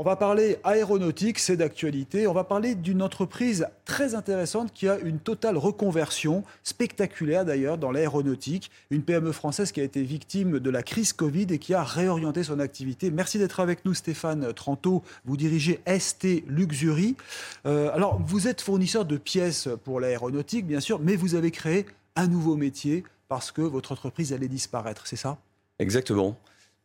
[0.00, 2.28] On va parler aéronautique, c'est d'actualité.
[2.28, 7.90] On va parler d'une entreprise très intéressante qui a une totale reconversion, spectaculaire d'ailleurs, dans
[7.90, 8.70] l'aéronautique.
[8.90, 12.44] Une PME française qui a été victime de la crise Covid et qui a réorienté
[12.44, 13.10] son activité.
[13.10, 15.02] Merci d'être avec nous, Stéphane Tranto.
[15.24, 17.16] Vous dirigez ST Luxury.
[17.66, 21.86] Euh, alors, vous êtes fournisseur de pièces pour l'aéronautique, bien sûr, mais vous avez créé
[22.14, 25.38] un nouveau métier parce que votre entreprise allait disparaître, c'est ça?
[25.80, 26.38] Exactement.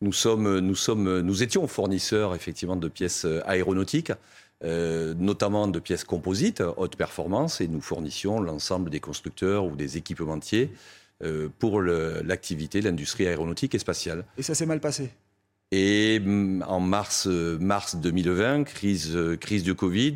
[0.04, 4.12] Nous, sommes, nous, sommes, nous étions fournisseurs effectivement de pièces aéronautiques,
[4.62, 9.96] euh, notamment de pièces composites, haute performance, et nous fournissions l'ensemble des constructeurs ou des
[9.96, 10.70] équipementiers
[11.22, 14.26] euh, pour l'activité, l'industrie aéronautique et spatiale.
[14.36, 15.10] Et ça s'est mal passé?
[15.70, 20.14] Et mm, en mars, euh, mars 2020, crise, euh, crise du Covid,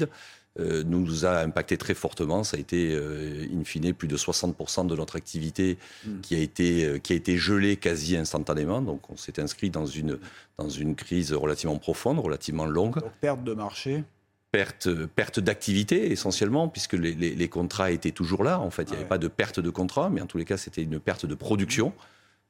[0.61, 2.45] euh, nous a impacté très fortement.
[2.45, 5.79] Ça a été, euh, in fine, plus de 60% de notre activité
[6.23, 8.81] qui, a été, euh, qui a été gelée quasi instantanément.
[8.83, 10.19] Donc on s'est inscrit dans une,
[10.59, 13.01] dans une crise relativement profonde, relativement longue.
[13.01, 14.05] Donc, perte de marché.
[14.51, 18.59] Perte, perte d'activité essentiellement, puisque les, les- les contrats étaient toujours là.
[18.61, 19.09] En fait, il n'y Ah avait ouais.
[19.09, 21.93] pas de perte de contrat, mais en tous les cas, c'était une perte de production.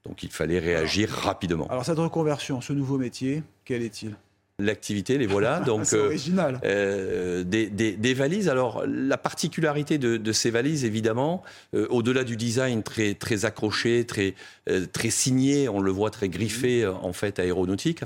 [0.04, 1.66] Donc il fallait réagir rapidement.
[1.68, 4.14] Alors, cette reconversion, ce nouveau métier, quel est-il?
[4.60, 5.60] L'activité, les voilà.
[5.66, 6.60] Donc, C'est euh, original.
[6.64, 8.48] Euh, des, des- des valises.
[8.48, 14.04] Alors, la particularité de, de ces valises, évidemment, euh, au-delà du design très, très accroché,
[14.04, 14.34] très,
[14.68, 18.00] euh, très signé, on le voit très griffé, euh, en fait, aéronautique,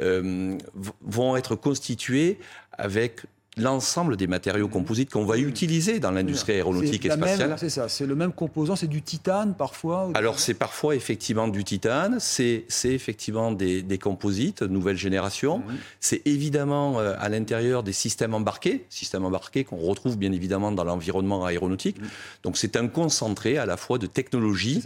[0.00, 0.58] euh,
[1.02, 2.38] vont être constituées
[2.72, 3.20] avec
[3.58, 7.54] l'ensemble des matériaux composites qu'on va utiliser dans l'industrie aéronautique et spatiale.
[7.58, 11.62] C'est ça, c'est le même composant, c'est du titane parfois Alors c'est parfois effectivement du
[11.62, 15.76] titane, c'est effectivement des, des composites nouvelle génération, Mhm.
[16.00, 20.84] c'est évidemment euh, à l'intérieur des systèmes embarqués, systèmes embarqués qu'on retrouve bien évidemment dans
[20.84, 21.98] l'environnement aéronautique.
[22.42, 24.82] Donc c'est un concentré à la fois de technologie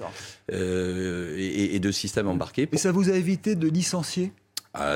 [0.52, 2.68] euh, et, et de systèmes embarqués.
[2.72, 4.32] Et ça vous a évité de licencier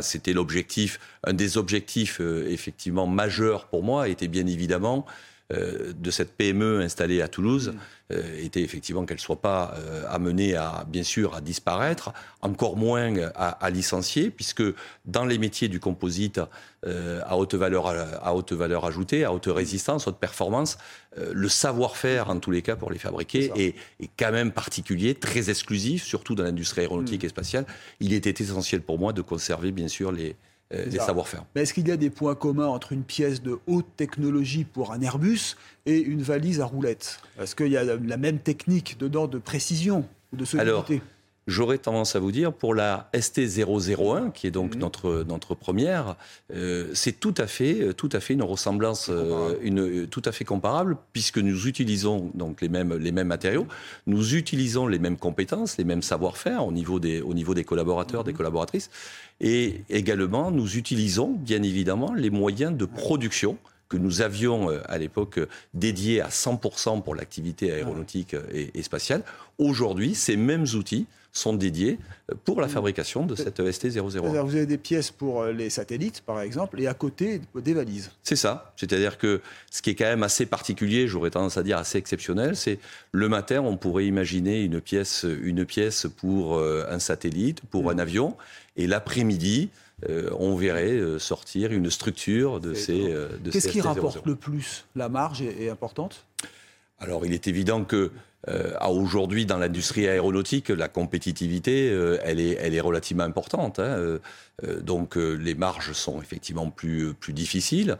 [0.03, 5.07] C'était l'objectif, un des objectifs euh, effectivement majeurs pour moi était bien évidemment
[5.53, 7.75] euh, de cette PME installée à Toulouse
[8.12, 13.16] euh, était effectivement qu'elle soit pas euh, amenée à bien sûr à disparaître, encore moins
[13.34, 14.62] à, à licencier, puisque
[15.06, 16.41] dans les métiers du composite
[16.83, 20.78] à haute valeur à haute valeur ajoutée, à haute résistance, haute performance,
[21.19, 25.50] le savoir-faire en tous les cas pour les fabriquer est, est quand même particulier, très
[25.50, 27.66] exclusif, surtout dans l'industrie aéronautique et spatiale.
[28.00, 30.37] Il était essentiel pour moi de conserver bien sûr les,
[30.71, 31.07] les ça.
[31.07, 31.45] savoir-faire.
[31.55, 34.93] Mais est-ce qu'il y a des points communs entre une pièce de haute technologie pour
[34.93, 37.21] un Airbus et une valise à roulettes?
[37.41, 41.03] Est-ce qu'il y a la même technique dedans de précision ou de solidité?
[41.50, 44.81] J'aurais tendance à vous dire, pour la ST001, qui est donc Mhm.
[44.81, 46.15] notre, notre première,
[46.55, 50.31] euh, c'est tout à fait, euh, tout à fait une ressemblance, euh, une, tout à
[50.31, 53.66] fait comparable, puisque nous utilisons donc les mêmes, les mêmes matériaux,
[54.06, 58.22] nous utilisons les mêmes compétences, les mêmes savoir-faire au niveau des, au niveau des collaborateurs,
[58.22, 58.89] des collaboratrices,
[59.41, 63.59] et également nous utilisons bien évidemment les moyens de production
[63.89, 65.41] que nous avions à l'époque
[65.75, 69.25] dédiés à 100% pour l'activité aéronautique euh, et, et spatiale.
[69.59, 71.99] Aujourd'hui, ces mêmes outils sont dédiés
[72.31, 74.11] euh, pour la fabrication de cette ST001.
[74.11, 77.75] C'est-à-dire, Vous avez des pièces pour euh, les satellites, par exemple, et à côté, des
[77.75, 78.11] valises.
[78.23, 78.73] C'est ça.
[78.77, 79.41] C'est-à-dire que
[79.71, 82.79] ce qui est quand même assez particulier, j'aurais tendance à dire assez exceptionnel, c'est
[83.13, 87.99] le matin, on pourrait imaginer une pièce, une pièce pour euh, un satellite, pour un
[87.99, 88.37] avion,
[88.77, 89.71] et l'après-midi,
[90.09, 93.83] euh, on verrait euh, sortir une structure de ces, euh, Qu'est-ce qui ST001.
[93.83, 94.87] rapporte le plus?
[94.97, 96.25] La marge est, est importante?
[96.99, 98.11] Alors, il est évident que
[98.49, 103.78] euh, à aujourd'hui, dans l'industrie aéronautique, la compétitivité, euh, elle, est, elle est relativement importante.
[103.78, 104.19] hein.
[104.65, 107.97] Euh, donc, les marges sont effectivement plus, plus difficiles.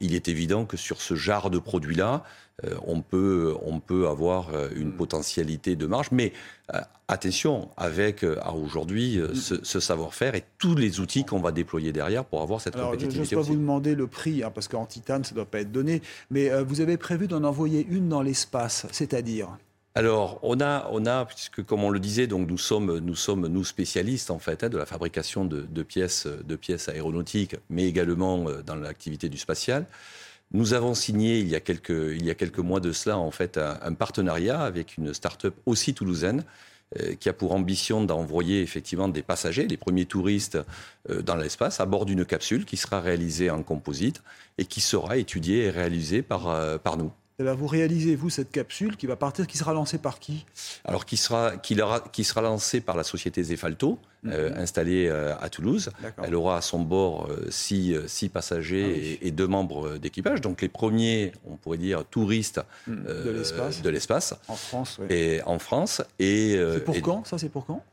[0.00, 2.22] Il est évident que sur ce genre de produit-là,
[2.86, 6.08] on, peut, on peut avoir une potentialité de marge.
[6.12, 6.34] Mais
[7.08, 11.90] attention, avec à aujourd'hui euh, ce, ce savoir-faire et tous les outils qu'on va déployer
[11.90, 14.68] derrière pour avoir cette Alors, je n'ose compétitivité pas vous demander le prix, hein, parce
[14.68, 18.10] qu'en titane, ça ne doit pas être donné, mais vous avez prévu d'en envoyer une
[18.10, 19.48] dans l'espace, c'est-à-dire?
[19.96, 23.46] Alors, on a, on a, puisque comme on le disait, donc nous sommes, nous sommes
[23.46, 27.84] nous spécialistes en fait hein, de la fabrication de, de pièces, de pièces aéronautiques, mais
[27.86, 29.86] également euh, dans l'activité du spatial.
[30.52, 33.30] Nous avons signé il y a quelques, il y a quelques mois de cela en
[33.30, 36.44] fait un, un partenariat avec une start-up aussi toulousaine
[37.18, 40.58] qui a pour ambition d'envoyer effectivement des passagers, les premiers touristes
[41.08, 44.22] dans l'espace, à bord d'une capsule qui sera réalisée en composite
[44.58, 47.10] et qui sera étudiée et réalisée par, par nous.
[47.40, 50.46] Eh ben, vous réalisez, vous, cette capsule qui va partir, qui sera lancée par qui?
[50.84, 51.76] Alors, qui sera, qui,
[52.12, 54.32] qui sera lancée par la société Zefalto, mhm.
[54.32, 55.90] euh, installée euh, à Toulouse.
[56.22, 60.42] Elle aura à son bord euh, six, six, passagers ah et, deux membres d'équipage.
[60.42, 63.02] Donc, les premiers, on pourrait dire, touristes mhm.
[63.02, 64.34] de l'espace.
[64.46, 65.06] En France, oui.
[65.10, 66.02] Et en France.
[66.20, 67.26] Et, c'est pour quand?
[67.26, 67.84] Ça, c'est pour quand?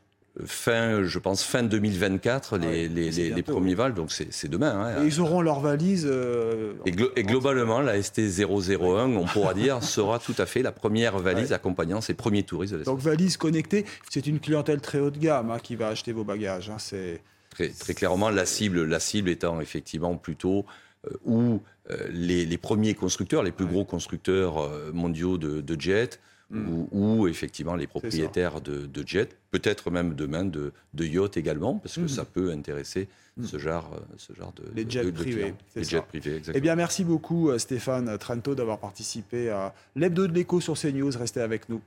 [0.46, 4.72] Fin, je pense, fin 2024, les, les, premiers vals, donc c'est demain.
[4.72, 5.04] Hein.
[5.04, 6.08] et ils auront leurs valises.
[6.10, 6.92] Euh, et,
[7.24, 12.14] globalement, la ST001, on pourra dire, sera tout à fait la première valise accompagnant ces
[12.14, 12.84] premiers touristes de.
[12.84, 16.24] Donc, valise connectée, c'est une clientèle très haut de gamme hein, qui va acheter vos
[16.24, 16.70] bagages.
[16.70, 16.78] Hein.
[16.80, 20.66] c'est très, très, clairement, la cible, la cible étant effectivement plutôt
[21.08, 26.20] euh, où euh, les, premiers constructeurs, les plus gros constructeurs mondiaux de, de jets,
[26.52, 26.88] Mm.
[26.92, 31.96] ou, effectivement les propriétaires de, de, jets, peut-être même demain de, de yachts également, parce
[31.96, 32.10] que mm.
[32.10, 33.08] ça peut intéresser
[33.38, 33.44] mm.
[33.46, 35.54] ce, genre, ce genre de Les jets privés.
[35.76, 36.58] les jets privés, exactement.
[36.58, 41.12] Eh bien, merci beaucoup euh, Stéphane Trento d'avoir participé à l'hebdo de l'écho sur CNews.
[41.18, 41.82] Restez avec nous.